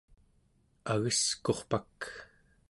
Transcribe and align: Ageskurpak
Ageskurpak 0.91 1.99